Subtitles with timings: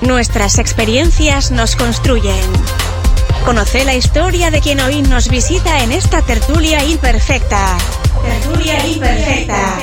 [0.00, 2.34] Nuestras experiencias nos construyen.
[3.44, 7.76] Conoce la historia de quien hoy nos visita en esta tertulia imperfecta.
[8.22, 9.78] Tertulia imperfecta.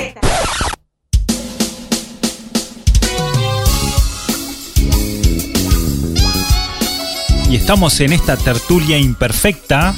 [7.50, 9.94] Y estamos en esta tertulia imperfecta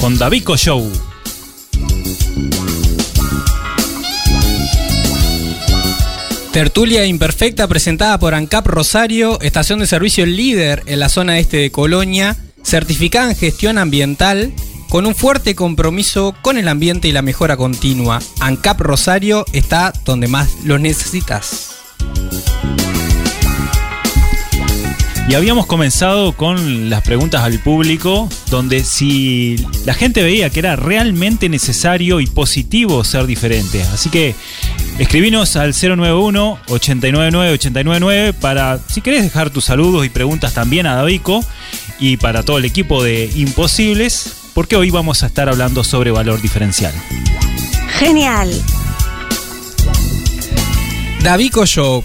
[0.00, 1.13] con Davico Show.
[6.54, 11.72] Tertulia Imperfecta presentada por ANCAP Rosario, estación de servicio líder en la zona este de
[11.72, 14.52] Colonia, certificada en gestión ambiental,
[14.88, 18.22] con un fuerte compromiso con el ambiente y la mejora continua.
[18.38, 21.70] ANCAP Rosario está donde más lo necesitas.
[25.26, 29.56] Y habíamos comenzado con las preguntas al público, donde si
[29.86, 33.82] la gente veía que era realmente necesario y positivo ser diferente.
[33.84, 34.34] Así que
[34.98, 41.42] escribinos al 091-899-899 para, si querés dejar tus saludos y preguntas también a Davico
[41.98, 46.42] y para todo el equipo de Imposibles, porque hoy vamos a estar hablando sobre valor
[46.42, 46.92] diferencial.
[47.98, 48.52] Genial.
[51.22, 52.04] Davico Show,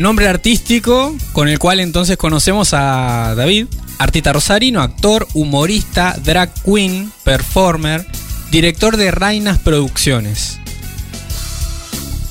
[0.00, 3.66] nombre artístico con el cual entonces conocemos a David,
[3.98, 8.06] artista rosarino, actor, humorista, drag queen, performer,
[8.50, 10.58] director de Reinas Producciones.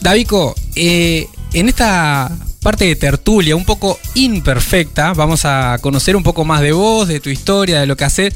[0.02, 6.46] Davico, eh, en esta parte de tertulia un poco imperfecta, vamos a conocer un poco
[6.46, 8.34] más de vos, de tu historia, de lo que haces.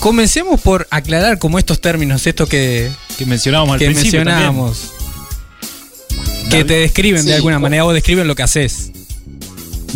[0.00, 4.24] Comencemos por aclarar como estos términos, esto que, Que mencionábamos al que principio.
[4.24, 4.72] también.
[6.50, 8.90] Que te describen Sí, de alguna manera, vos describen lo que haces.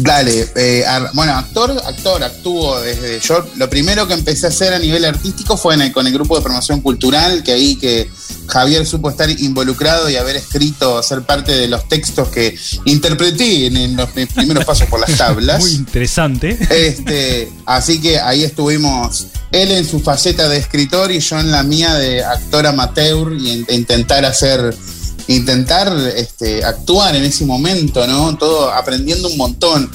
[0.01, 3.45] Dale, eh, ar- bueno, actor, actor, actúo desde yo.
[3.57, 6.37] Lo primero que empecé a hacer a nivel artístico fue en el- con el grupo
[6.37, 8.09] de promoción cultural, que ahí que
[8.47, 13.77] Javier supo estar involucrado y haber escrito, ser parte de los textos que interpreté en,
[13.77, 15.59] en los mis primeros pasos por las tablas.
[15.61, 16.57] Muy interesante.
[16.71, 21.65] Este, así que ahí estuvimos, él en su faceta de escritor y yo en la
[21.65, 24.77] mía de actor amateur y en- intentar hacer,
[25.29, 28.37] intentar este, actuar en ese momento, ¿no?
[28.37, 29.91] Todo aprendiendo un montón.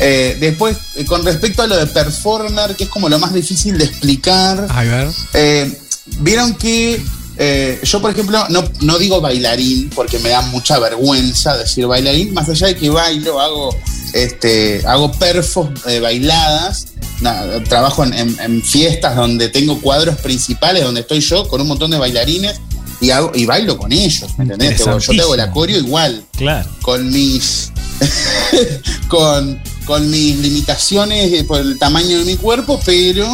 [0.00, 3.78] Eh, después, eh, con respecto a lo de performer, que es como lo más difícil
[3.78, 5.08] de explicar, A ver.
[5.34, 5.80] eh,
[6.18, 7.00] vieron que
[7.36, 12.32] eh, yo, por ejemplo, no, no digo bailarín porque me da mucha vergüenza decir bailarín,
[12.34, 13.74] más allá de que bailo, hago,
[14.12, 16.86] este, hago perfos eh, bailadas,
[17.20, 21.66] na- trabajo en, en- en fiestas donde tengo cuadros principales, donde estoy yo con un
[21.68, 22.60] montón de bailarines
[23.04, 24.76] y, hago, y bailo con ellos, ¿me entendés?
[24.78, 26.68] Te- Yo te hago el acorio igual Claro.
[26.82, 27.70] con mis
[29.08, 33.26] con, con mis limitaciones eh, por el tamaño de mi cuerpo, pero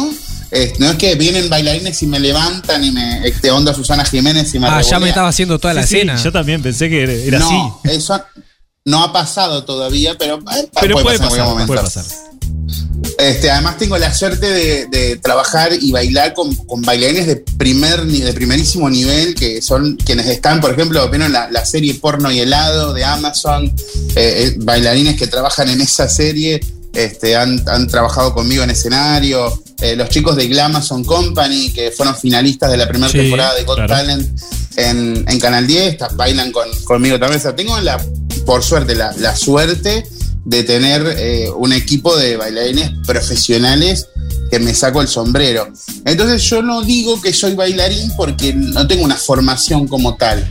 [0.51, 4.53] eh, no es que vienen bailarines y me levantan y me este, onda Susana Jiménez
[4.53, 6.21] y me Ah, ya me estaba haciendo toda la Sí, escena.
[6.21, 7.95] yo también pensé que era, era no, así.
[7.95, 8.21] eso
[8.85, 11.67] no ha pasado todavía, pero, eh, Pero puede cualquier pasar, momento.
[11.67, 12.05] puede pasar.
[13.21, 18.05] Este, además tengo la suerte de, de trabajar y bailar con, con bailarines de primer
[18.05, 22.31] ni- de primerísimo nivel, que son quienes están, por ejemplo, vieron la, la serie Porno
[22.31, 23.73] y Helado de Amazon, eh,
[24.15, 26.59] eh, bailarines que trabajan en esa serie,
[26.93, 32.15] este, han, han trabajado conmigo en escenario, eh, los chicos de Glamazon Company, que fueron
[32.15, 33.93] finalistas de la primera Sí, temporada de Got claro.
[33.93, 34.39] Talent
[34.77, 37.39] en, en Canal 10, ta- bailan con, conmigo también.
[37.39, 38.03] O sea, tengo la,
[38.45, 40.03] por suerte, la, la suerte
[40.45, 44.07] de tener eh, un equipo de bailarines profesionales
[44.49, 45.71] que me saco el sombrero.
[46.05, 50.49] Entonces yo no digo que soy bailarín porque no tengo una formación como tal.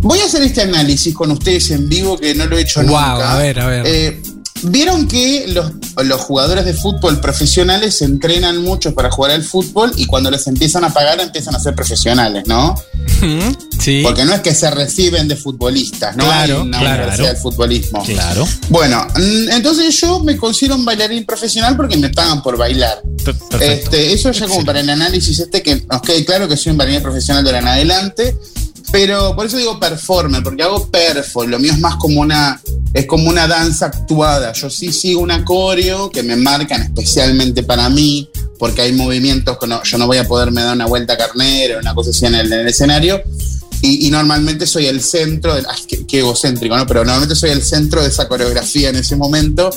[0.00, 2.88] Voy a hacer este análisis con ustedes en vivo que no lo he hecho Wow,
[2.88, 3.34] nunca.
[3.34, 3.86] a ver, a ver.
[3.86, 4.22] Eh,
[4.62, 5.70] Vieron que los,
[6.04, 10.46] los jugadores de fútbol profesionales se entrenan mucho para jugar al fútbol y cuando les
[10.46, 12.74] empiezan a pagar empiezan a ser profesionales, ¿no?
[13.78, 14.00] Sí.
[14.02, 16.24] Porque no es que se reciben de futbolistas, ¿no?
[16.24, 17.02] Claro, Hay una claro.
[17.02, 18.04] universidad del futbolismo.
[18.04, 18.46] Claro.
[18.68, 23.00] Bueno, mm, entonces yo me considero un bailarín profesional porque me pagan por bailar.
[23.24, 23.58] Perfecto.
[23.60, 26.78] Este, eso ya como para el análisis este que nos quede claro que soy un
[26.78, 28.36] bailarín profesional de ahora en adelante.
[28.90, 31.46] Pero por eso digo performer, porque hago perfo.
[31.46, 32.60] Lo mío es más como una,
[32.94, 34.52] es como una danza actuada.
[34.54, 38.28] Yo sí sigo un coreo que me marcan especialmente para mí,
[38.58, 41.94] porque hay movimientos que no- yo no voy a poderme dar una vuelta carnera, una
[41.94, 43.22] cosa así en el, en el escenario.
[43.80, 46.84] Y, y normalmente soy el centro, del, ay, qué, qué egocéntrico, ¿no?
[46.84, 49.70] Pero normalmente soy el centro de esa coreografía en ese momento.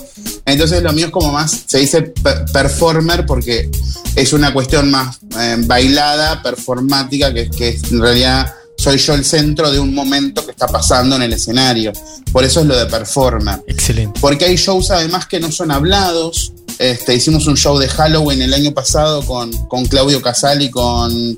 [0.45, 3.69] Entonces lo mío es como más, se dice pe- performer porque
[4.15, 9.69] es una cuestión más eh, bailada, performática, que, que en realidad soy yo el centro
[9.71, 11.93] de un momento que está pasando en el escenario.
[12.31, 13.61] Por eso es lo de performer.
[13.67, 14.19] Excelente.
[14.19, 16.53] Porque hay shows además que no son hablados.
[16.81, 21.37] Este, hicimos un show de Halloween el año pasado con, con Claudio Casal y con,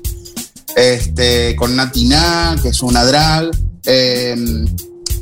[0.74, 3.50] este, con Natina, que es una drag.
[3.84, 4.34] Eh,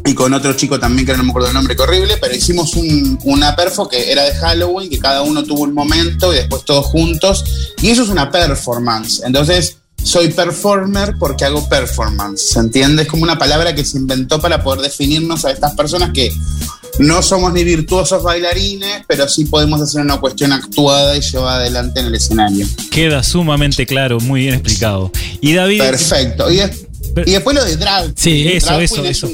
[0.05, 2.75] y con otro chico también que no me acuerdo el nombre, que horrible, pero hicimos
[2.75, 6.65] un, una perfo que era de Halloween, que cada uno tuvo un momento y después
[6.65, 7.45] todos juntos,
[7.81, 9.23] y eso es una performance.
[9.25, 13.03] Entonces, soy performer porque hago performance, ¿se entiende?
[13.03, 16.33] Es como una palabra que se inventó para poder definirnos a estas personas que
[16.99, 22.01] no somos ni virtuosos bailarines, pero sí podemos hacer una cuestión actuada y llevar adelante
[22.01, 22.67] en el escenario.
[22.91, 25.11] Queda sumamente claro, muy bien explicado.
[25.41, 25.81] Y David...
[25.81, 26.51] Perfecto.
[26.51, 26.61] Y,
[27.27, 28.13] después lo de drag.
[28.17, 29.29] Sí, eso, eso, eso.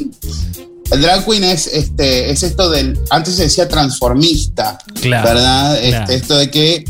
[0.90, 5.82] el drag queen es, este, es esto del, antes se decía transformista, claro, ¿verdad?
[5.82, 6.84] Este, esto de que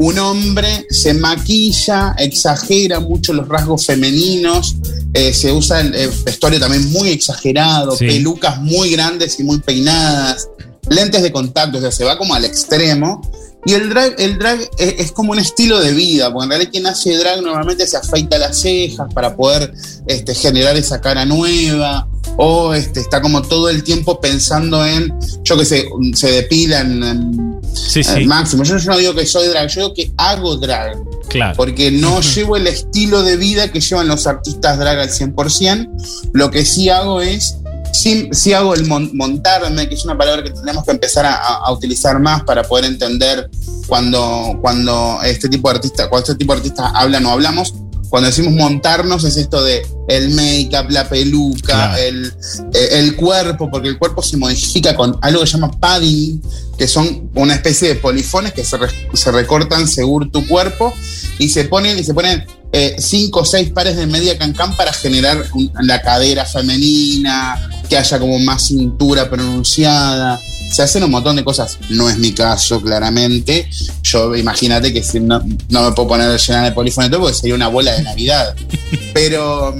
[0.00, 4.76] un hombre se maquilla, exagera mucho los rasgos femeninos,
[5.12, 10.48] eh, se usa el, vestuario también muy exagerado, pelucas muy grandes y muy peinadas,
[10.88, 13.20] lentes de contacto, o sea, se va como al extremo.
[13.66, 16.86] Y el drag, el drag es, como un estilo de vida, porque en realidad quien
[16.86, 19.74] hace drag normalmente se afeita las cejas para poder
[20.06, 25.12] este, generar esa cara nueva, o este, está como todo el tiempo pensando en,
[25.42, 28.64] yo que sé, se depilan en, sí, máximo.
[28.64, 30.98] Yo, no digo que soy drag, yo digo que hago drag.
[31.28, 31.56] Claro.
[31.56, 36.30] Porque no llevo el estilo de vida que llevan los artistas drag al 100%.
[36.32, 37.56] Lo que sí hago es
[37.92, 42.42] Sí, hago el montarme, que es una palabra que tenemos que empezar a, utilizar más
[42.44, 43.50] para poder entender
[43.86, 47.74] cuando, cuando este tipo de artistas, cuando este tipo de artistas hablan o hablamos.
[48.10, 52.26] Cuando decimos montarnos es esto de el make-up, la peluca, el,
[52.74, 56.42] eh, el, cuerpo, porque el cuerpo se modifica con algo que se llama padding,
[56.76, 58.76] que son una especie de polifones que se,
[59.14, 60.92] se recortan según tu cuerpo
[61.38, 64.92] y se ponen y se ponen eh, cinco o seis pares de media cancán para
[64.92, 65.44] generar
[65.80, 70.40] la cadera femenina, que haya como más cintura pronunciada.
[70.70, 71.78] Se hacen un montón de cosas.
[71.88, 73.68] No es mi caso, claramente.
[74.02, 77.68] Yo, imagínate que si no, me puedo poner llenar de polífono todo porque sería una
[77.68, 78.54] bola de Navidad.
[79.12, 79.74] Pero,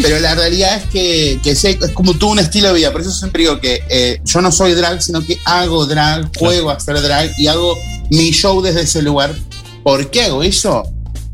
[0.00, 2.92] pero la realidad es que, que es como tú un estilo de vida.
[2.92, 6.70] Por eso siempre digo que eh, yo no soy drag, sino que hago drag, juego
[6.70, 7.78] a hacer drag y hago
[8.10, 9.34] mi show desde ese lugar.
[9.82, 10.82] ¿Por qué hago eso?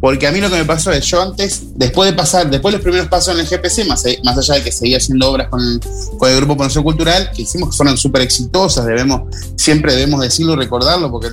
[0.03, 2.79] Porque a mí lo que me pasó es, yo antes, después de pasar, después de
[2.79, 5.63] los primeros pasos en el GPC, más, más allá de que seguía haciendo obras con
[6.19, 9.23] con el Grupo Promoción Cultural, que hicimos que fueron súper exitosas, debemos,
[9.57, 11.29] siempre debemos decirlo y recordarlo, porque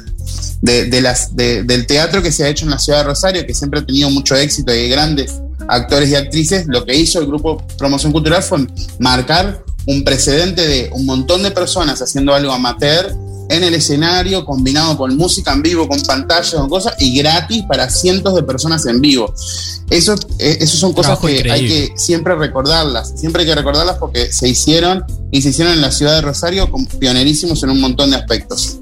[0.61, 4.11] del teatro que se ha hecho en la ciudad de Rosario, que siempre ha tenido
[4.11, 5.33] mucho éxito y grandes
[5.67, 8.67] actores y actrices, lo que hizo el Grupo Promoción Cultural fue
[8.99, 13.15] marcar un precedente de un montón de personas haciendo algo amateur
[13.49, 17.89] en el escenario, combinado con música en vivo, con pantallas, con cosas, y gratis para
[17.89, 19.33] cientos de personas en vivo.
[19.89, 24.47] Eso, eh, son cosas que hay que siempre recordarlas, siempre hay que recordarlas porque se
[24.47, 28.17] hicieron y se hicieron en la ciudad de Rosario con pionerísimos en un montón de
[28.17, 28.77] aspectos.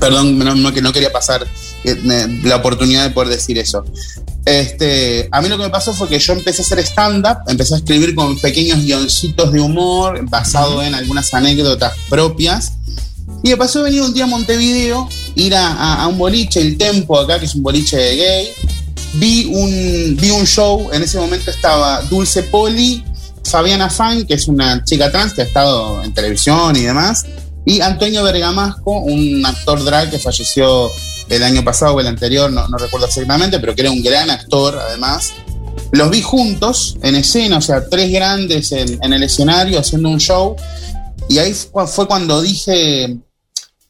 [0.00, 1.46] Perdón, no, que no quería pasar
[1.82, 3.84] eh, la oportunidad de poder decir eso.
[4.44, 7.74] Este, a mí lo que me pasó fue que yo empecé a hacer stand-up, empecé
[7.74, 12.72] a escribir con pequeños guioncitos de humor basado en algunas anécdotas propias
[13.42, 17.38] y me pasó venir un día a Montevideo, ir a, un boliche, el Tempo acá,
[17.38, 18.48] que es un boliche de gay.
[19.14, 23.04] Vi un, vi un show, en ese momento estaba Dulce Poli,
[23.44, 27.24] Fabiana Fan, que es una chica trans que ha estado en televisión y demás,
[27.64, 30.90] y Antonio Bergamasco, un actor drag que falleció
[31.28, 34.78] el año pasado o el anterior, no, recuerdo exactamente, pero que era un gran actor
[34.78, 35.32] además.
[35.92, 40.18] Los vi juntos en escena, o sea, tres grandes en, en el escenario haciendo un
[40.18, 40.56] show.
[41.28, 43.18] Y ahí fue cuando dije,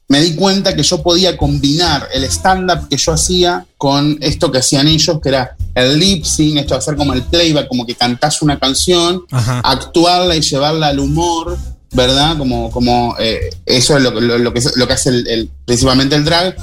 [0.08, 4.58] me di cuenta que yo podía combinar el stand-up que yo hacía con esto que
[4.58, 7.94] hacían ellos, que era el lip sync, esto de hacer como el playback, como que
[7.94, 11.58] cantás una canción, actuarla y llevarla al humor,
[11.92, 12.38] ¿verdad?
[12.38, 16.56] Como, como eh, eso es lo, lo, que, lo que hace el, principalmente el drag.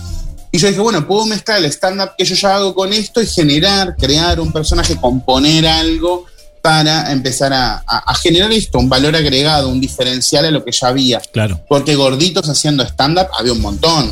[0.52, 3.28] Y yo dije, bueno, puedo mezclar el stand-up que yo ya hago con esto y
[3.28, 6.26] generar, crear un personaje, componer algo
[6.66, 7.84] para empezar a,
[8.24, 11.20] generar esto, un valor agregado, un diferencial a lo que ya había.
[11.20, 11.64] Claro.
[11.70, 14.12] Porque gorditos haciendo stand-up había un montón.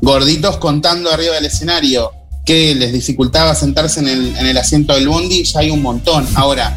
[0.00, 2.12] Gorditos contando arriba del escenario
[2.46, 6.26] que les dificultaba sentarse en el, en el asiento del bondi, ya hay un montón.
[6.34, 6.74] Ahora,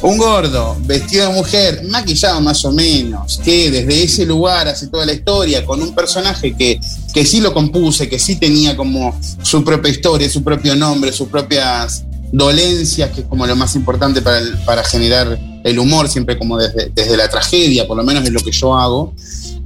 [0.00, 5.04] un gordo vestido de mujer, maquillado más o menos, que desde ese lugar hace toda
[5.04, 6.80] la historia, con un personaje que,
[7.12, 11.28] que sí lo compuse, que sí tenía como su propia historia, su propio nombre, sus
[11.28, 16.56] propias dolencias, que es como lo más importante para, para generar el humor, siempre como
[16.56, 19.14] desde, desde, la tragedia, por lo menos es lo que yo hago.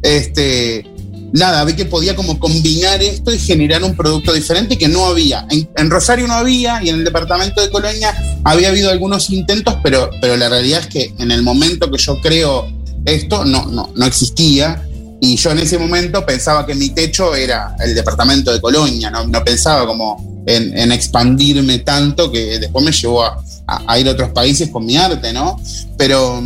[0.02, 0.86] Este,
[1.32, 5.46] nada, vi que podía como combinar esto y generar un producto diferente que no había.
[5.50, 10.10] En, Rosario no había y en el departamento de Colonia había habido algunos intentos, pero,
[10.20, 12.68] pero la realidad es que en el momento que yo creo
[13.04, 14.82] esto no, no, no existía.
[15.20, 19.26] Y yo en ese momento pensaba que mi techo era el departamento de Colonia, no,
[19.26, 24.68] no pensaba como en, expandirme tanto que después me llevó a, ir a otros países
[24.68, 25.60] con mi arte, ¿no?
[25.96, 26.42] Pero,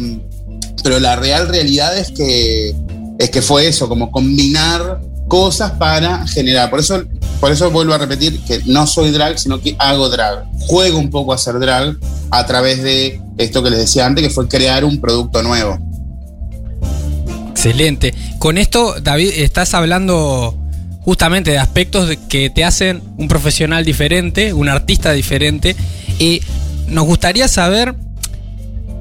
[0.82, 2.74] pero la real realidad es que,
[3.18, 6.70] es que fue eso, como combinar cosas para generar.
[6.70, 7.02] Por eso,
[7.40, 10.44] por eso vuelvo a repetir que no soy drag, sino que hago drag.
[10.66, 11.96] Juego un poco a hacer drag
[12.30, 15.78] a través de esto que les decía antes, que fue crear un producto nuevo.
[17.50, 18.14] Excelente.
[18.38, 20.56] Con esto, David, estás hablando
[21.08, 25.74] justamente de aspectos que te hacen un profesional diferente, un artista diferente.
[26.18, 26.42] Y
[26.88, 27.94] nos gustaría saber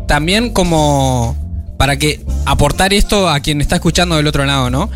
[0.07, 1.35] también como
[1.75, 4.89] para que aportar esto a quien está escuchando del otro lado, ¿no?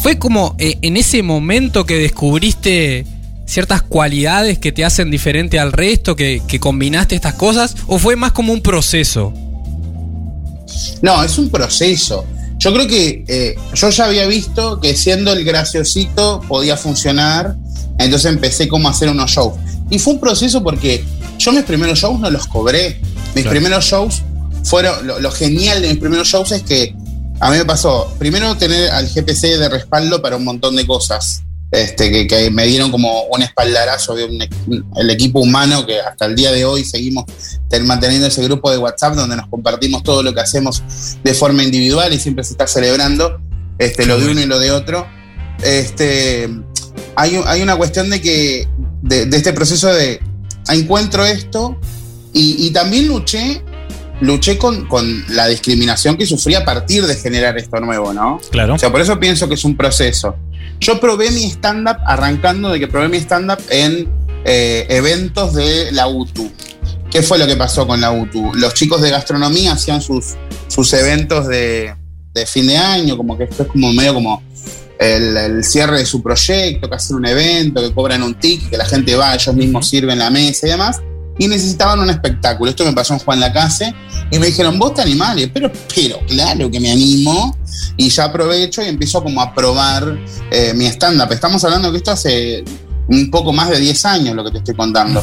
[0.00, 3.04] ¿Fue como eh, en ese momento que descubriste
[3.44, 8.32] ciertas cualidades que te hacen diferente al resto, que, combinaste estas cosas, o fue más
[8.32, 9.34] como un proceso?
[11.02, 12.24] No, es un proceso.
[12.66, 17.54] Yo creo que eh, yo ya había visto que siendo el graciosito podía funcionar,
[17.96, 19.54] entonces empecé como a hacer unos shows.
[19.88, 21.04] Y fue un proceso porque
[21.38, 23.00] yo mis primeros shows no los cobré.
[23.36, 24.22] Mis primeros shows
[24.64, 26.92] fueron, lo, genial de mis primeros shows es que
[27.38, 31.44] a mí me pasó, primero tener al GPC de respaldo para un montón de cosas,
[31.70, 34.48] este, que, me dieron como un espaldarazo de
[34.96, 37.24] el equipo humano que hasta el día de hoy seguimos
[37.84, 40.82] manteniendo ese grupo de WhatsApp donde nos compartimos todo lo que hacemos
[41.22, 43.40] de forma individual y siempre se está celebrando
[43.78, 45.06] este, lo de uno y lo de otro.
[45.62, 46.48] Este,
[47.16, 48.68] hay, hay una cuestión de que,
[49.02, 50.20] de, este proceso de
[50.68, 51.78] encuentro esto
[52.32, 53.62] y, y también luché
[54.20, 54.86] luché con,
[55.28, 58.40] la discriminación que sufrí a partir de generar esto nuevo, ¿no?
[58.50, 58.74] Claro.
[58.74, 60.36] O sea, por eso pienso que es un proceso.
[60.80, 64.08] Yo probé mi stand-up arrancando de que probé mi stand-up en
[64.44, 66.50] eh, eventos de la UTU.
[67.10, 68.52] ¿Qué fue lo que pasó con la UTU?
[68.54, 70.34] Los chicos de gastronomía hacían sus,
[70.68, 71.94] sus eventos de,
[72.46, 74.42] fin de año, como que esto es como medio como
[74.98, 78.84] el, cierre de su proyecto, que hacen un evento, que cobran un ticket, que la
[78.84, 81.00] gente va, ellos mismos sirven la mesa y demás
[81.38, 82.70] y necesitaban un espectáculo.
[82.70, 83.94] Esto me pasó en Juan Lacase
[84.30, 87.56] y me dijeron, vos te animales, pero, pero claro que me animo
[87.96, 90.18] y ya aprovecho y empiezo como a probar
[90.50, 91.32] eh, mi stand-up.
[91.32, 92.64] Estamos hablando que esto hace
[93.08, 95.22] un poco más de 10 años lo que te estoy contando.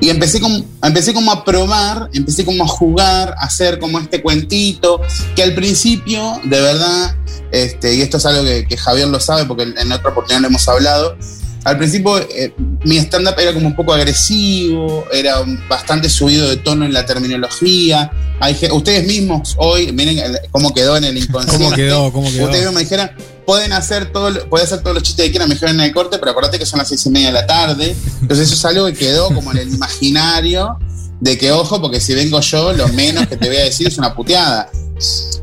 [0.00, 4.22] Y empecé como, empecé como a probar, empecé como a jugar, a hacer como este
[4.22, 5.00] cuentito,
[5.34, 7.16] que al principio, de verdad,
[7.50, 10.48] este, y esto es algo que, que Javier lo sabe porque en otra oportunidad lo
[10.48, 11.16] hemos hablado,
[11.64, 12.52] al principio eh,
[12.84, 18.10] mi stand-up era como un poco agresivo, era bastante subido de tono en la terminología.
[18.40, 20.18] Hay, ustedes mismos hoy, miren
[20.50, 21.64] cómo quedó en el inconsciente.
[21.64, 22.12] ¿Cómo quedó?
[22.12, 22.44] ¿Cómo quedó?
[22.44, 23.10] Ustedes me dijeran,
[23.44, 26.18] pueden hacer, todo, pueden hacer todos los chistes que quieran, me dijeron en el corte,
[26.18, 27.96] pero acuérdate que son las seis y media de la tarde.
[28.20, 30.78] Entonces eso es algo que quedó como en el imaginario
[31.20, 33.98] de que, ojo, porque si vengo yo, lo menos que te voy a decir es
[33.98, 34.70] una puteada.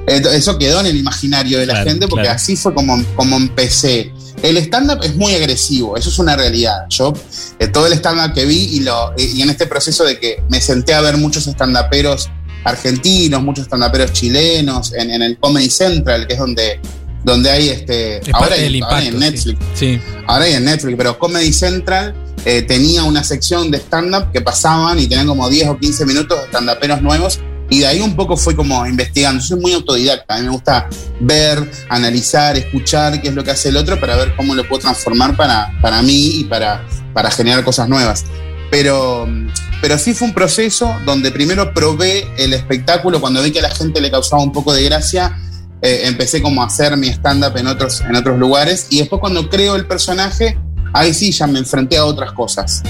[0.08, 4.14] Eso quedó en el imaginario de la gente porque así fue como, como empecé.
[4.46, 6.86] El stand-up es muy agresivo, eso es una realidad.
[6.90, 7.14] Yo,
[7.58, 10.62] eh, todo el stand-up que vi y, lo, y en este proceso de que me
[10.62, 12.30] senté a ver muchos stand-uperos
[12.64, 16.80] argentinos, muchos stand-uperos chilenos, en, el Comedy Central, que es donde,
[17.24, 18.22] donde hay este.
[18.34, 19.60] ahora, hay, en Netflix.
[19.74, 20.00] Sí.
[20.28, 22.14] Ahora hay en Netflix, pero Comedy Central
[22.46, 26.40] eh, tenía una sección de stand-up que pasaban y tenían como 10 o 15 minutos
[26.40, 29.42] de stand-uperos nuevos y de ahí un poco fue como investigando.
[29.42, 30.88] Yo soy muy autodidacta, a mí me gusta
[31.20, 34.82] ver, analizar, escuchar qué es lo que hace el otro para ver cómo lo puedo
[34.82, 38.26] transformar para, para mí y para, para generar cosas nuevas.
[38.70, 39.28] Pero,
[39.82, 43.72] pero sí fue un proceso donde primero probé el espectáculo, cuando vi que a la
[43.72, 45.38] gente le causaba un poco de gracia,
[45.82, 49.50] eh, empecé como a hacer mi stand-up en otros, en otros lugares y después cuando
[49.50, 50.58] creo el personaje,
[50.94, 52.84] ahí sí ya me enfrenté a otras cosas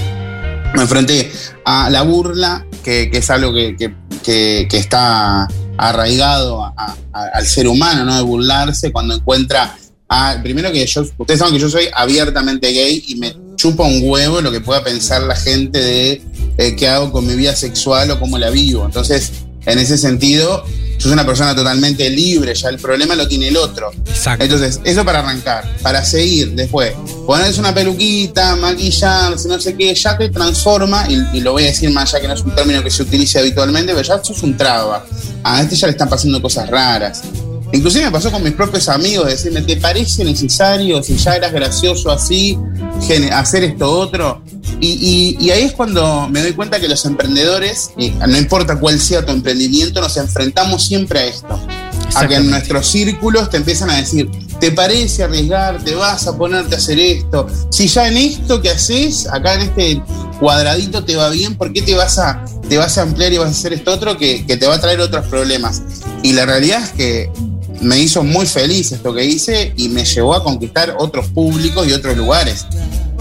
[0.76, 1.32] me enfrenté
[1.64, 6.72] a la burla, que, es algo que, está arraigado
[7.12, 8.16] al ser humano, ¿no?
[8.16, 9.76] De burlarse cuando encuentra
[10.08, 14.00] a, primero que yo, ustedes saben que yo soy abiertamente gay y me chupa un
[14.04, 16.22] huevo lo que pueda pensar la gente de
[16.58, 18.84] eh, qué hago con mi vida sexual o cómo la vivo.
[18.84, 19.32] Entonces,
[19.64, 20.64] en ese sentido,
[20.98, 23.92] sos una persona totalmente libre, ya el problema lo tiene el otro.
[24.06, 24.44] Exacto.
[24.44, 26.92] Entonces, eso para arrancar, para seguir después,
[27.26, 31.90] ponerse una peluquita, maquillarse, no sé qué, ya te transforma, y, lo voy a decir
[31.90, 34.56] más ya que no es un término que se utilice habitualmente, pero ya sos un
[34.56, 35.04] traba.
[35.42, 37.22] A este ya le están pasando cosas raras.
[37.72, 42.10] Inclusive me pasó con mis propios amigos, decirme, ¿te parece necesario, si ya eras gracioso
[42.10, 42.58] así,
[43.32, 44.42] hacer esto otro?
[44.80, 49.32] Y, ahí es cuando me doy cuenta que los emprendedores, no importa cuál sea tu
[49.32, 51.60] emprendimiento, nos enfrentamos siempre a esto.
[52.14, 54.30] A que en nuestros círculos te empiezan a decir,
[54.60, 55.82] ¿te parece arriesgar?
[55.82, 57.46] ¿Te vas a ponerte a hacer esto?
[57.70, 60.02] Si ya en esto que haces, acá en este
[60.38, 63.48] cuadradito te va bien, ¿por qué te vas a, te vas a ampliar y vas
[63.48, 65.82] a hacer esto otro que, que te va a traer otros problemas?
[66.22, 67.30] Y la realidad es que
[67.80, 71.92] me hizo muy feliz esto que hice y me llevó a conquistar otros públicos y
[71.92, 72.66] otros lugares.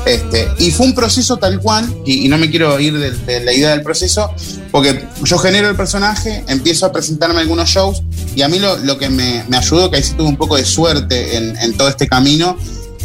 [0.06, 3.72] Este, y fue un proceso tal cual, y, no me quiero ir de, la idea
[3.72, 4.32] del proceso,
[4.72, 8.04] porque yo genero el personaje, empiezo a presentarme algunos shows,
[8.36, 10.58] y a mí lo, lo que me, me, ayudó, que ahí sí tuve un poco
[10.58, 12.56] de suerte en, todo este camino,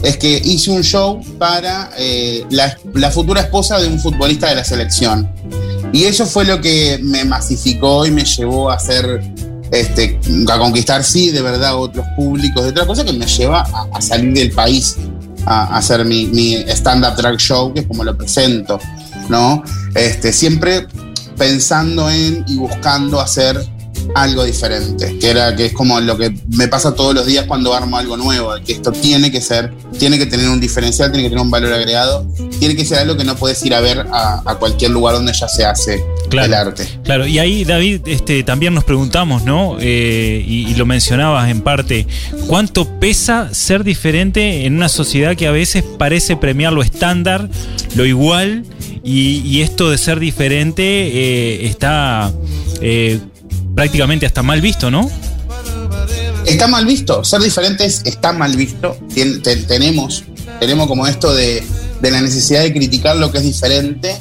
[0.03, 4.57] es que hice un show para eh, la, la, futura esposa de un futbolista de
[4.57, 5.31] la selección.
[5.93, 9.23] Y eso fue lo que me masificó y me llevó a hacer,
[9.71, 14.01] este, a conquistar, sí, de verdad, otros públicos, de otra cosa que me lleva a,
[14.01, 14.97] salir del país
[15.47, 18.79] a, hacer mi, mi stand-up drag show, que es como lo presento,
[19.29, 19.63] ¿no?
[19.95, 20.87] Este, siempre
[21.37, 23.65] pensando en y buscando hacer
[24.15, 27.75] algo diferente, que era que es como lo que me pasa todos los días cuando
[27.75, 31.31] armo algo nuevo, que esto tiene que ser, tiene que tener un diferencial, tiene que
[31.31, 32.27] tener un valor agregado,
[32.59, 35.33] tiene que ser algo que no puedes ir a ver a, a cualquier lugar donde
[35.33, 36.89] ya se hace claro, el arte.
[37.05, 39.77] Claro, y ahí David, este, también nos preguntamos, ¿no?
[39.81, 42.07] Eh, y, y, lo mencionabas en parte,
[42.47, 47.49] ¿cuánto pesa ser diferente en una sociedad que a veces parece premiar lo estándar,
[47.95, 48.65] lo igual?
[49.03, 52.33] Y, y esto de ser diferente eh, está
[52.83, 53.19] eh,
[53.75, 55.11] prácticamente hasta mal visto, ¿no?
[56.47, 58.97] Está mal visto, ser diferentes está mal visto.
[59.67, 60.25] Tenemos,
[60.59, 61.63] tenemos como esto de,
[62.01, 64.17] de, la necesidad de criticar lo que es diferente.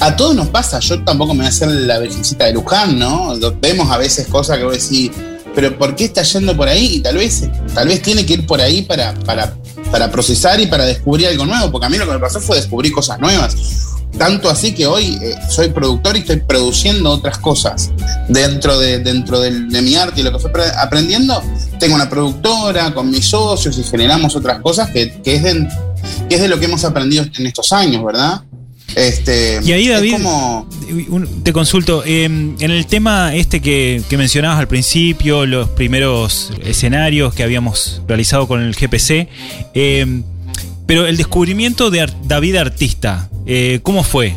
[0.00, 3.34] A todos nos pasa, yo tampoco me voy a hacer la virgencita de Luján, ¿no?
[3.60, 5.10] Vemos a veces cosas que vos decís,
[5.54, 6.96] pero ¿por qué está yendo por ahí?
[6.96, 9.54] Y tal vez, tal vez tiene que ir por ahí para, para,
[9.90, 12.56] para procesar y para descubrir algo nuevo, porque a mí lo que me pasó fue
[12.56, 13.79] descubrir cosas nuevas.
[14.20, 17.90] Tanto así que hoy eh, soy productor y estoy produciendo otras cosas
[18.28, 21.42] dentro, de, dentro de, de, mi arte y lo que fui aprendiendo.
[21.78, 25.66] Tengo una productora con mis socios y generamos otras cosas que, que, es, de,
[26.28, 28.42] que es de lo que hemos aprendido en estos años, ¿verdad?
[28.94, 30.68] Este, y ahí, David, como...
[31.42, 37.32] te consulto, eh, en el tema este que, que, mencionabas al principio, los primeros escenarios
[37.32, 39.28] que habíamos realizado con el GPC,
[39.72, 40.22] eh,
[40.86, 44.36] pero el descubrimiento de David Artista, eh, ¿cómo fue?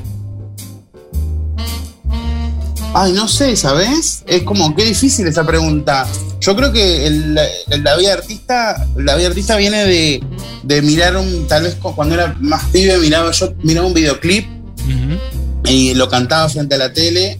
[2.95, 4.23] Ay, no sé, ¿sabes?
[4.25, 6.07] Es como, qué difícil esa pregunta.
[6.41, 7.39] Yo creo que el,
[7.69, 10.23] el David Artista, el David Artista viene de,
[10.63, 14.89] de, mirar un, tal vez cuando era más pibe, miraba, yo miraba un videoclip uh
[14.89, 15.19] -huh.
[15.69, 17.39] y lo cantaba frente a la tele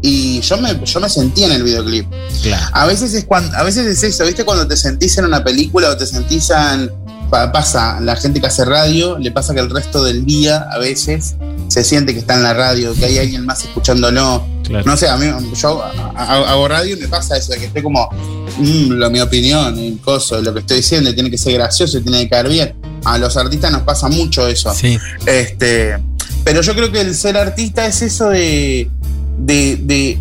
[0.00, 2.06] y yo me, yo me sentía en el videoclip.
[2.42, 2.66] Claro.
[2.72, 4.44] A veces es cuando, a veces es eso, ¿viste?
[4.44, 6.90] Cuando te sentís en una película o te sentís en,
[7.30, 11.36] pasa, la gente que hace radio, le pasa que el resto del día a veces
[11.68, 14.46] se siente que está en la radio, que hay alguien más escuchándolo.
[14.64, 14.84] Claro.
[14.84, 15.82] No sé, a mí, yo
[16.16, 18.08] hago radio y me pasa eso, de que estoy como,
[18.58, 22.22] mmm, lo, mi opinión, el coso, lo que estoy diciendo, tiene que ser gracioso, tiene
[22.24, 22.74] que caer bien.
[23.04, 24.72] A los artistas nos pasa mucho eso.
[24.74, 24.98] Sí.
[25.26, 25.98] Este,
[26.44, 28.90] pero yo creo que el ser artista es eso de,
[29.38, 30.18] de, de,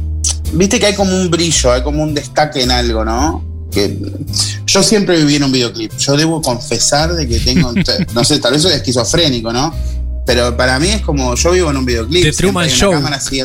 [0.54, 3.49] viste que hay como un brillo, hay como un destaque en algo, ¿no?
[3.88, 3.98] Que
[4.66, 5.96] yo siempre viví en un videoclip.
[5.98, 7.74] Yo debo confesar de que tengo,
[8.14, 9.74] no sé, tal vez soy esquizofrénico, ¿no?
[10.26, 12.24] Pero para mí es como yo vivo en un videoclip.
[12.24, 12.94] The Truman Show.
[12.94, 13.42] Así,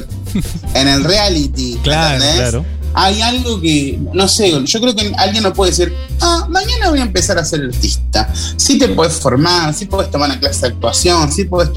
[0.74, 1.78] en el reality.
[1.82, 2.36] claro, ¿entendés?
[2.36, 2.64] claro.
[2.96, 7.00] Hay algo que, no sé, yo creo que alguien no puede decir, ah, mañana voy
[7.00, 8.32] a empezar a ser artista.
[8.56, 11.72] Sí te puedes formar, sí puedes tomar una clase de actuación, sí puedes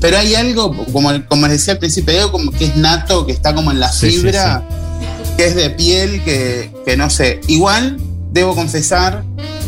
[0.00, 3.54] Pero hay algo, como, como les decía al principio, como que es nato, que está
[3.54, 4.60] como en la fibra.
[4.60, 4.83] Sí, sí, sí
[5.36, 7.40] que es de piel, que, que, no sé.
[7.48, 7.98] Igual,
[8.32, 9.24] debo confesar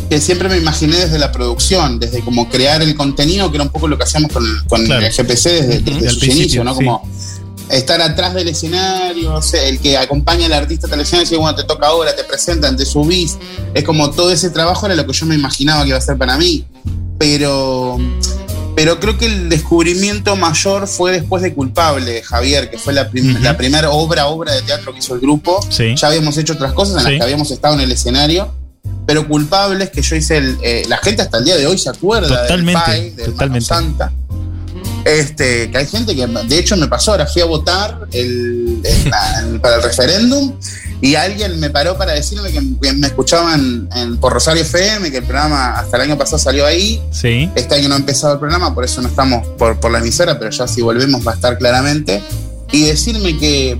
[0.09, 3.71] que siempre me imaginé desde la producción, desde como crear el contenido, que era un
[3.71, 5.05] poco lo que hacíamos con, con claro.
[5.05, 6.73] el GPC desde, desde sus inicios, ¿no?
[6.73, 6.85] Sí.
[6.85, 7.09] Como
[7.69, 11.37] estar atrás del escenario, o sea, el que acompaña al artista al escenario y dice,
[11.37, 13.37] bueno, te toca ahora, te presentan, te subís.
[13.73, 16.17] Es como todo ese trabajo era lo que yo me imaginaba que iba a ser
[16.17, 16.65] para mí.
[17.17, 17.97] Pero
[18.77, 23.31] pero creo que el descubrimiento mayor fue después de Culpable, Javier, que fue la, prim
[23.31, 23.41] uh -huh.
[23.41, 25.59] la primera obra, obra de teatro que hizo el grupo.
[25.67, 25.95] Sí.
[25.95, 27.09] Ya habíamos hecho otras cosas en sí.
[27.09, 28.53] las que habíamos estado en el escenario,
[29.07, 31.89] pero Culpables, que yo hice el, eh, la gente hasta el día de hoy se
[31.89, 33.65] acuerda totalmente, del Pai, totalmente.
[33.65, 34.13] Santa.
[35.05, 39.59] Este, que hay gente que, de hecho, me pasó, ahora fui a votar el, el,
[39.59, 40.53] para el referéndum
[41.01, 45.17] y alguien me paró para decirme que, que me escuchaban en, por Rosario FM, que
[45.17, 47.01] el programa hasta el año pasado salió ahí.
[47.11, 47.49] Sí.
[47.55, 50.39] Este año no ha empezado el programa, por eso no estamos por, por la emisora,
[50.39, 52.21] pero ya si volvemos va a estar claramente.
[52.71, 53.79] Y decirme que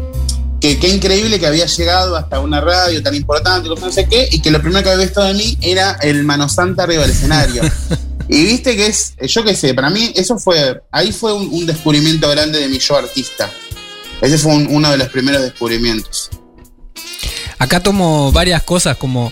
[0.59, 4.41] que qué increíble que había llegado hasta una radio tan importante, no sé qué, y
[4.41, 7.61] que lo primero que había visto de mí era el Mano Santa arriba del escenario.
[8.27, 11.65] y viste que es, yo qué sé, para mí eso fue, ahí fue un, un
[11.65, 13.51] descubrimiento grande de mi yo artista.
[14.21, 16.31] Ese fue un, uno de los primeros descubrimientos.
[17.59, 19.31] Acá tomo varias cosas como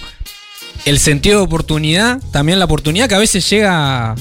[0.86, 4.16] el sentido de oportunidad, también la oportunidad que a veces llega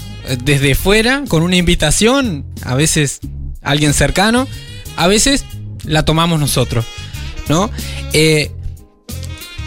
[0.45, 3.21] desde fuera con una invitación, a veces
[3.63, 4.47] alguien cercano,
[4.97, 5.45] a veces
[5.85, 6.85] la tomamos nosotros,
[7.49, 7.71] ¿no?
[8.13, 8.51] Eh,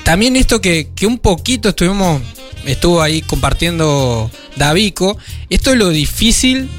[0.04, 2.22] también esto que, que, un poquito estuvimos,
[2.66, 5.18] estuvo ahí compartiendo Davico,
[5.50, 6.70] esto es lo difícil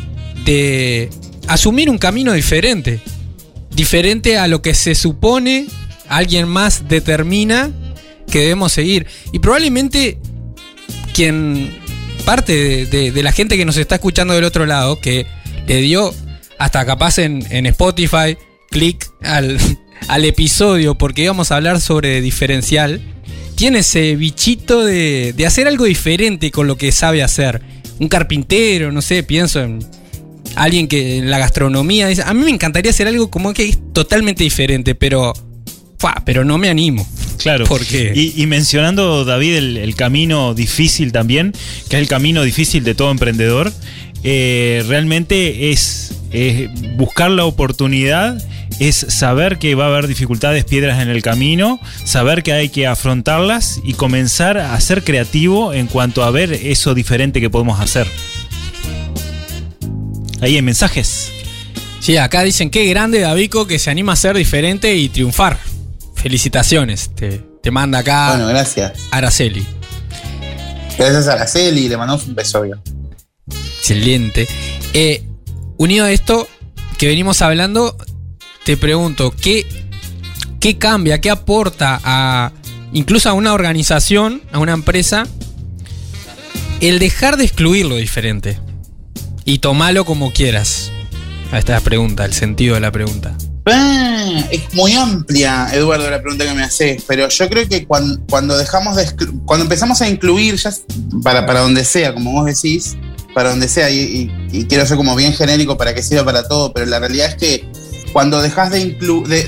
[0.48, 1.10] este,
[1.46, 3.00] asumir un camino diferente.
[3.70, 5.66] Diferente a lo que se supone
[6.08, 7.70] alguien más determina
[8.30, 9.06] que debemos seguir.
[9.32, 10.18] Y probablemente
[11.14, 11.76] quien
[12.24, 15.26] parte de, la gente que nos está escuchando del otro lado, que
[15.66, 16.14] le dio
[16.58, 18.36] hasta capaz en, en Spotify,
[18.70, 19.58] clic al,
[20.08, 23.00] al episodio porque íbamos a hablar sobre diferencial,
[23.54, 27.62] tiene ese bichito de, de hacer algo diferente con lo que sabe hacer.
[27.98, 29.84] Un carpintero, no sé, pienso en
[30.54, 33.78] alguien que en la gastronomía dice, a mí me encantaría hacer algo como que es
[33.92, 35.32] totalmente diferente, pero,
[35.98, 37.06] fa, pero no me animo.
[37.38, 37.66] Claro.
[37.66, 41.52] Porque Y, y mencionando, David, el, el camino difícil también,
[41.88, 43.72] que es el camino difícil de todo emprendedor,
[44.24, 48.42] eh, realmente es, es buscar la oportunidad,
[48.80, 52.86] es saber que va a haber dificultades, piedras en el camino, saber que hay que
[52.86, 58.06] afrontarlas y comenzar a ser creativo en cuanto a ver eso diferente que podemos hacer.
[60.40, 61.32] Ahí hay mensajes.
[62.00, 65.58] Sí, acá dicen qué grande Davico que se anima a ser diferente y triunfar.
[66.22, 67.14] Felicitaciones.
[67.14, 68.92] Te, te manda acá Bueno, gracias.
[69.10, 69.66] Araceli.
[70.98, 72.82] Gracias a Araceli, le mandamos un beso obvio.
[73.78, 74.48] Excelente.
[74.94, 75.22] Eh,
[75.76, 76.48] unido a esto
[76.98, 77.96] que venimos hablando,
[78.64, 79.66] te pregunto, ¿qué,
[80.60, 82.52] ¿qué cambia, qué aporta a
[82.92, 85.24] incluso a una organización, a una empresa,
[86.80, 88.58] el dejar de excluir lo diferente?
[89.44, 90.90] Y tomarlo como quieras.
[91.52, 93.34] Ahí está la pregunta, el sentido de la pregunta.
[93.70, 98.56] Ah, es muy amplia, Eduardo, la pregunta que me haces, pero yo creo que cuando,
[98.56, 99.06] dejamos de
[99.44, 100.72] cuando empezamos a incluir, ya
[101.22, 102.96] para, para donde sea, como vos decís,
[103.34, 104.30] para donde sea, y,
[104.68, 107.68] quiero ser como bien genérico para que sirva para todo, pero la realidad es que
[108.12, 108.96] cuando dejas de,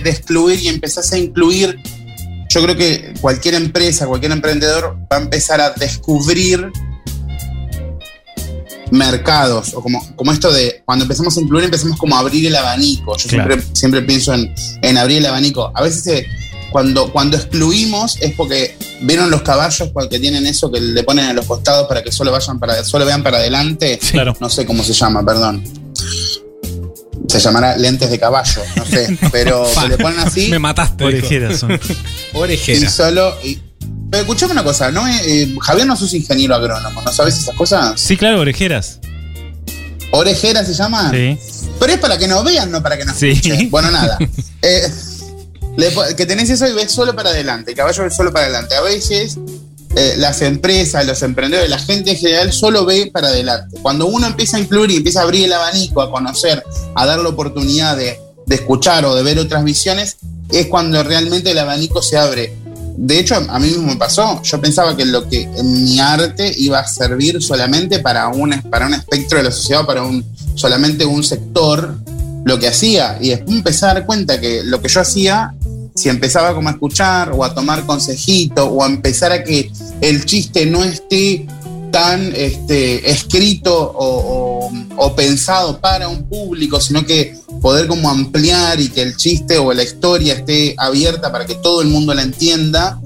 [0.03, 1.79] de excluir y empezás a incluir,
[2.51, 6.71] yo creo que cualquier empresa, cualquier emprendedor va a empezar a descubrir
[8.91, 12.57] mercados, o como, como esto de cuando empezamos a incluir, empezamos como a abrir el
[12.57, 13.17] abanico.
[13.17, 13.51] Yo Claro.
[13.55, 15.71] siempre, siempre pienso en, en abrir el abanico.
[15.75, 16.27] A veces eh,
[16.73, 21.33] cuando, cuando excluimos es porque vieron los caballos que tienen eso que le ponen a
[21.33, 23.99] los costados para que solo vayan para, solo vean para adelante.
[24.11, 24.37] Claro.
[24.41, 25.65] No sé cómo se llama, perdón.
[27.29, 29.17] Se llamará lentes de caballo, no sé.
[29.33, 31.05] Pero se le ponen así Me mataste.
[31.07, 31.19] dijo.
[31.19, 31.73] Orejeras son.
[31.73, 32.91] y Orejera.
[32.91, 33.35] solo.
[33.45, 33.59] y-
[34.11, 35.07] pero escuchame una cosa, ¿no?
[35.07, 38.01] Eh, Javier no sos ingeniero agrónomo, ¿no sabes esas cosas?
[38.01, 38.99] Sí, claro, orejeras.
[40.13, 41.11] ¿Orejera se llama?
[41.13, 41.39] Sí.
[41.79, 43.31] Pero es para que nos vean, no para que nos Sí.
[43.31, 43.71] escuchen.
[43.71, 44.19] Bueno, nada.
[44.63, 44.93] Eh,
[46.17, 48.75] que tenés eso y ves solo para adelante, el caballo ve solo para adelante.
[48.75, 49.39] A veces
[49.97, 53.79] eh, las empresas, los emprendedores, la gente en general solo ve para adelante.
[53.81, 56.63] Cuando uno empieza a incluir y empieza a abrir el abanico, a conocer,
[56.95, 60.17] a dar la oportunidad de, de escuchar o de ver otras visiones,
[60.51, 62.57] es cuando realmente el abanico se abre.
[62.97, 64.43] De hecho, a mí mismo me pasó.
[64.43, 68.87] Yo pensaba que lo que en mi arte iba a servir solamente para un, para
[68.87, 70.25] un espectro de la sociedad, para un,
[70.55, 71.99] solamente un sector,
[72.45, 73.19] lo que hacía.
[73.21, 75.55] Y después empecé a dar cuenta que lo que yo hacía,
[75.95, 80.25] si empezaba como a escuchar o a tomar consejito o a empezar a que el
[80.25, 81.47] chiste no esté
[81.91, 84.71] tan este, escrito o
[85.17, 89.83] pensado para un público, sino que poder como ampliar y que el chiste o la
[89.83, 93.01] historia esté abierta para que todo el mundo la entienda,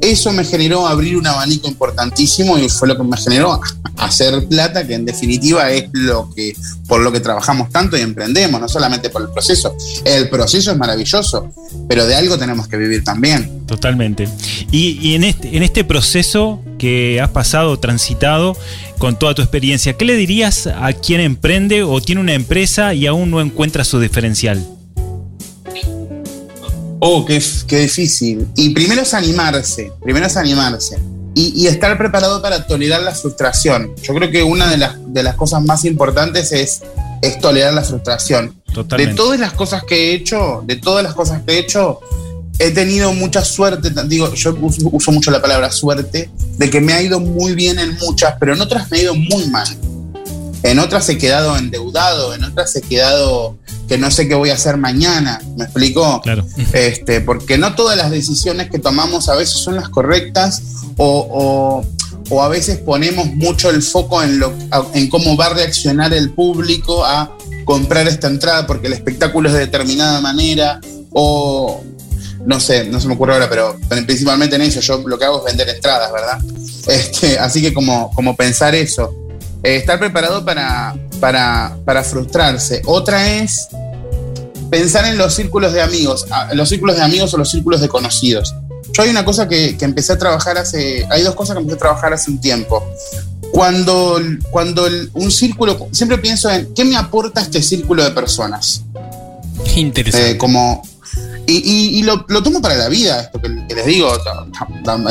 [0.00, 3.60] eso me generó abrir un abanico importantísimo y fue lo que me generó
[3.98, 6.54] hacer plata, que en definitiva es lo que
[6.88, 9.76] por lo que trabajamos tanto y emprendemos, no solamente por el proceso.
[10.04, 11.52] El proceso es maravilloso,
[11.86, 13.66] pero de algo tenemos que vivir también.
[13.66, 14.28] Totalmente.
[14.70, 18.56] Y, en, este, en este proceso que has pasado, transitado,
[18.96, 23.06] con toda tu experiencia, ¿qué le dirías a quien emprende o tiene una empresa y
[23.06, 24.66] aún no encuentra su diferencial?
[27.00, 28.46] Oh, qué, qué difícil.
[28.56, 30.98] Y primero es animarse, primero es animarse.
[31.34, 33.94] Y, y estar preparado para tolerar la frustración.
[34.02, 36.80] Yo creo que una de las, de las cosas más importantes es,
[37.20, 38.54] es tolerar la frustración.
[38.66, 39.14] De Totalmente.
[39.16, 42.00] todas las cosas que he hecho, de todas las cosas que he hecho,
[42.60, 46.92] he tenido mucha suerte, digo, yo uso, uso mucho la palabra suerte, de que me
[46.92, 49.66] ha ido muy bien en muchas, pero en otras me ha ido muy mal.
[50.62, 53.56] En otras he quedado endeudado, en otras he quedado
[53.88, 56.20] que no sé qué voy a hacer mañana, ¿me explico?
[56.20, 56.44] Claro.
[56.74, 60.62] Este, porque no todas las decisiones que tomamos a veces son las correctas
[60.98, 62.00] o, o-
[62.32, 64.52] o a veces ponemos mucho el foco en, lo,
[64.94, 69.54] en cómo va a reaccionar el público a comprar esta entrada porque el espectáculo es
[69.54, 71.82] de determinada manera o
[72.46, 73.76] no sé, no se me ocurre ahora, pero
[74.06, 76.38] principalmente en eso yo lo que hago es vender entradas, ¿verdad?
[76.88, 79.14] Este, así que como, como pensar eso,
[79.62, 82.80] eh, estar preparado para, para, para frustrarse.
[82.86, 83.68] Otra es
[84.70, 87.88] pensar en los círculos de amigos, ah, los círculos de amigos o los círculos de
[87.88, 88.54] conocidos.
[88.92, 91.76] Yo hay una cosa que, que empecé a trabajar hace, hay dos cosas que empecé
[91.76, 92.82] a trabajar hace un tiempo.
[93.52, 94.18] Cuando,
[94.50, 98.82] cuando el- un círculo, siempre pienso en qué me aporta este círculo de personas.
[99.76, 100.30] Interesante.
[100.30, 100.82] Eh, como,
[101.52, 104.12] y, lo, tomo para la vida, esto que, les digo,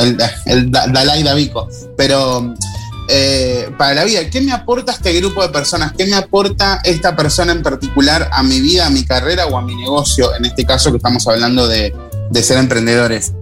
[0.00, 2.54] el, el Da- Dalai Davico, pero
[3.08, 5.92] eh, para la vida, ¿qué me aporta este grupo de personas?
[5.96, 9.62] ¿Qué me aporta esta persona en particular a mi vida, a mi carrera o a
[9.62, 10.34] mi negocio?
[10.36, 11.94] En este caso que estamos hablando de,
[12.30, 13.32] de ser emprendedores.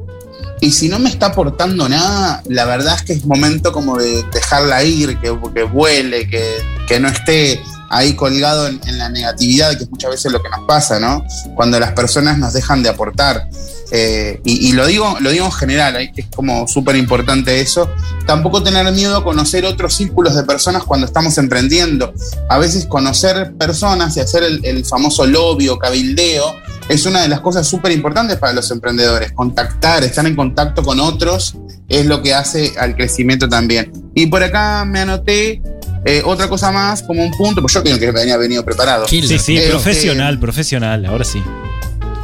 [0.60, 4.24] Y si no me está aportando nada, la verdad es que es momento como de
[4.32, 6.42] dejarla ir, que, que vuele, que,
[6.88, 10.48] que no esté ahí colgado en, en la negatividad, que es muchas veces lo que
[10.48, 11.24] nos pasa, ¿no?
[11.54, 13.48] Cuando las personas nos dejan de aportar.
[13.90, 17.88] Eh, y, y lo, digo, lo digo en general, que es como súper importante eso.
[18.26, 22.12] Tampoco tener miedo a conocer otros círculos de personas cuando estamos emprendiendo.
[22.50, 26.54] A veces conocer personas y hacer el, el famoso lobby o cabildeo
[26.88, 29.32] es una de las cosas súper importantes para los emprendedores.
[29.32, 31.54] Contactar, estar en contacto con otros
[31.88, 33.90] es lo que hace al crecimiento también.
[34.14, 35.62] Y por acá me anoté
[36.04, 39.06] eh, otra cosa más como un punto, pues yo creo que venía venido preparado.
[39.06, 39.28] Killer.
[39.28, 41.42] Sí, sí, Eh, profesional, profesional, ahora sí.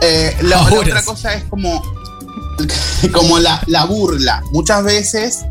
[0.01, 1.07] Eh, la, otra sí.
[1.07, 1.83] cosa es como,
[3.13, 4.43] como la, la burla.
[4.53, 5.45] Muchas veces,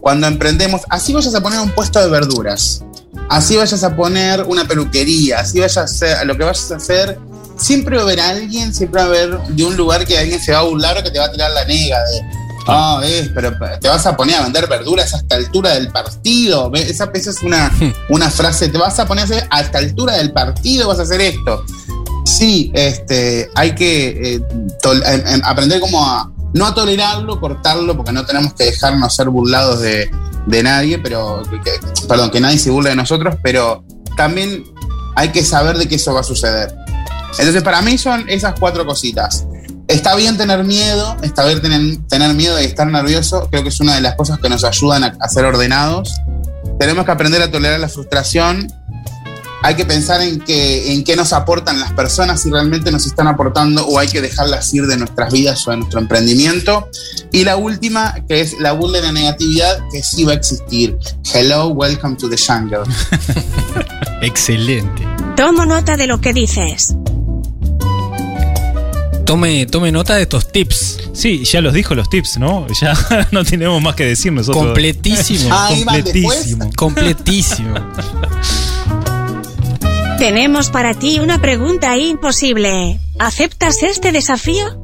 [0.00, 2.84] cuando emprendemos, así vayas a poner un puesto de verduras,
[3.28, 7.18] así vayas a poner una peluquería, así vayas a hacer lo que vayas a hacer,
[7.56, 10.52] siempre va a haber alguien, siempre va a haber de un lugar que alguien se
[10.52, 12.22] va a burlar o que te va a tirar la nega de.
[12.66, 16.70] Ah, ves, pero te vas a poner a vender verduras a esta altura del partido.
[16.70, 16.88] ¿Ves?
[16.90, 17.70] Esa, esa es una,
[18.08, 18.68] una frase.
[18.68, 21.64] Te vas a poner a hacer a esta altura del partido, vas a hacer esto.
[22.24, 24.40] Sí, este, hay que eh,
[24.82, 29.14] tol- em- em- aprender como a no a tolerarlo, cortarlo, porque no tenemos que dejarnos
[29.14, 30.10] ser burlados de,
[30.46, 33.84] de nadie, pero que- que- perdón, que nadie se burle de nosotros, pero
[34.16, 34.64] también
[35.16, 36.74] hay que saber de que eso va a suceder.
[37.38, 39.46] Entonces, para mí son esas cuatro cositas.
[39.92, 43.78] Está bien tener miedo, está bien tener, tener miedo y estar nervioso, creo que es
[43.78, 46.14] una de las cosas que nos ayudan a, a ser ordenados.
[46.78, 48.72] Tenemos que aprender a tolerar la frustración,
[49.62, 53.28] hay que pensar en, que, en qué nos aportan las personas, si realmente nos están
[53.28, 56.88] aportando o hay que dejarlas ir de nuestras vidas o de nuestro emprendimiento.
[57.30, 60.98] Y la última, que es la burla de la negatividad, que sí va a existir.
[61.32, 62.82] Hello, welcome to the jungle.
[64.22, 65.06] Excelente.
[65.36, 66.96] Tomo nota de lo que dices.
[69.32, 70.98] Tome, tome nota de estos tips.
[71.14, 72.66] Sí, ya los dijo los tips, ¿no?
[72.78, 72.92] Ya
[73.30, 74.62] no tenemos más que decir nosotros.
[74.62, 75.48] Completísimo.
[75.50, 75.70] Ah.
[75.74, 76.70] Completísimo.
[76.76, 77.74] completísimo.
[80.18, 83.00] Tenemos para ti una pregunta imposible.
[83.18, 84.78] ¿Aceptas este desafío?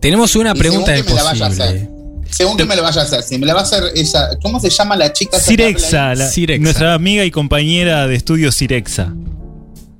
[0.00, 1.78] Tenemos una Y pregunta según que me la vaya a imposible.
[1.78, 1.90] hacer.
[2.30, 4.30] Según que me lo vaya a hacer, si me la va a hacer esa.
[4.42, 5.38] ¿Cómo se llama la chica?
[5.38, 6.62] Cirexa, la- Cirexa.
[6.62, 9.12] nuestra amiga y compañera de estudio Cirexa.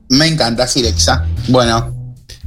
[0.08, 1.24] Me encanta Cirexa.
[1.48, 1.92] Bueno.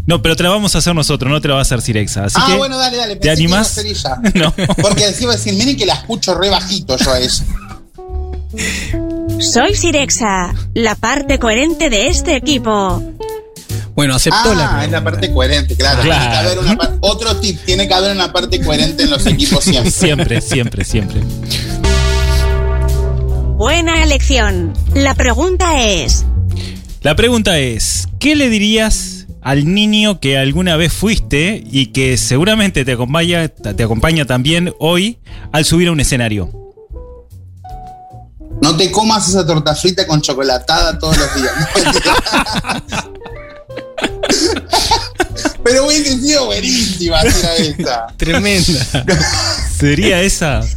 [0.06, 2.26] No, pero te la vamos a hacer nosotros, no te la va a hacer Cirexa.
[2.26, 3.16] Así ah, que, bueno, dale, dale.
[3.18, 3.78] ¿te pensé que iba a animás?
[3.78, 4.18] ella.
[4.36, 4.54] No.
[4.82, 7.44] Porque así iba a decir, miren que la escucho re bajito yo a ella.
[9.40, 13.04] Soy Sirexa, la parte coherente de este equipo.
[13.96, 16.04] Bueno, aceptó la Ah, es la parte coherente, claro.
[16.04, 16.20] Claro.
[16.22, 19.26] Tiene que haber una par- otro tip, tiene que haber una parte coherente en los
[19.26, 19.92] equipos siempre.
[19.92, 21.22] siempre, siempre, siempre.
[23.58, 24.74] Buena elección.
[24.94, 26.26] La pregunta es,
[27.02, 32.84] La pregunta es, ¿qué le dirías al niño que alguna vez fuiste y que seguramente
[32.84, 35.20] te acompaña, te acompaña también hoy
[35.52, 36.52] al subir a un escenario?
[38.62, 41.54] No te comas esa torta frita con chocolatada todos los días.
[45.64, 48.08] Pero hubiese sido buenísima esta.
[48.18, 49.06] Tremenda.
[49.78, 50.62] ¿Sería esa?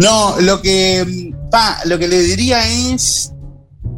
[0.00, 3.30] No, lo que, pa, lo que le diría es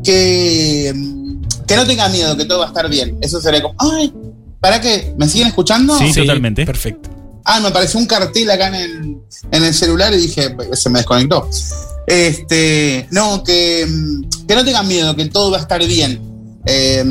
[0.05, 3.19] que, mm, que no tenga miedo, que todo va a estar bien.
[3.21, 4.13] Eso sería como, ay,
[4.61, 5.15] ¿para qué?
[5.17, 5.97] ¿Me siguen escuchando?
[5.99, 6.13] Sí.
[6.13, 6.65] totalmente.
[6.67, 7.11] Perfecto.
[7.45, 9.17] Ah, me apareció un cartel acá en el,
[9.51, 11.49] en el celular y dije, se me desconectó.
[12.07, 16.21] Este, no, que, mm, que no tengan miedo, que todo va a estar bien.
[16.67, 17.05] Eh,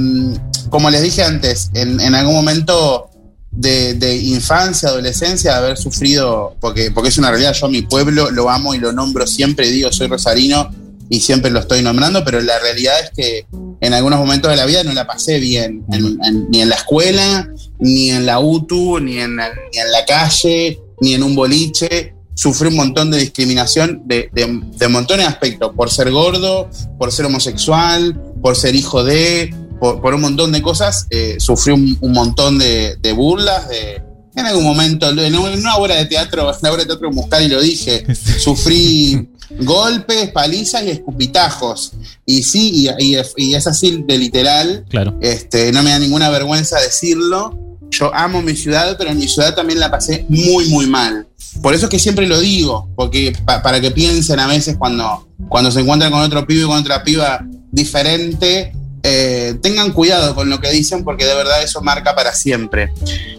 [0.69, 3.10] como les dije antes, en, en algún momento
[3.52, 7.82] de, de infancia, adolescencia, de haber sufrido, porque, porque es una realidad, yo a mi
[7.82, 10.69] pueblo lo amo y lo nombro siempre, digo, soy rosarino
[11.10, 13.45] y siempre lo estoy nombrando, pero la realidad es que
[13.82, 16.76] en algunos momentos de la vida no la pasé bien, en- en- ni en la
[16.76, 21.36] escuela, ni en la UTU, ni en, la- ni en la calle, ni en un
[21.36, 22.13] boliche.
[22.36, 27.12] Sufrí un montón de discriminación de, de- de montones de aspectos, por ser gordo, por
[27.12, 31.08] ser homosexual, por ser hijo de, por, por un montón de cosas.
[31.10, 34.02] eh, sufrí un, un montón de, de burlas, de,
[34.36, 37.48] en algún momento, en una obra de teatro, en una obra de teatro musical, y
[37.50, 38.06] lo dije,
[38.39, 39.28] sufrí
[39.62, 41.94] golpes, palizas y escupitajos.
[42.26, 44.86] Y sí, y, y- y es así de literal.
[44.90, 45.18] Claro.
[45.22, 47.58] Este, no me da ninguna vergüenza decirlo.
[47.92, 51.28] yo amo mi ciudad, pero en mi ciudad también la pasé muy, muy mal.
[51.64, 55.72] Por eso es que siempre lo digo, porque para que piensen a veces cuando, cuando
[55.72, 58.72] se encuentran con otro pibe y con otra piba diferente,
[59.04, 62.94] eh, tengan cuidado con lo que dicen porque de verdad eso marca para siempre.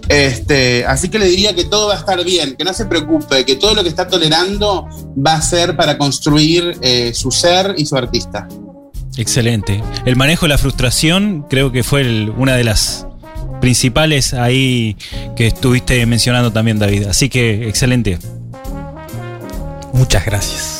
[0.09, 3.45] Este, así que le diría que todo va a estar bien, que no se preocupe,
[3.45, 7.87] que todo lo que está tolerando va a ser para construir eh, su ser y
[7.87, 8.49] su artista.
[9.17, 9.83] Excelente.
[10.07, 13.07] El manejo de la frustración creo que fue una de las
[13.61, 14.97] principales ahí
[15.37, 17.07] que estuviste mencionando también, David.
[17.07, 18.19] Así que excelente.
[19.93, 20.80] Muchas gracias.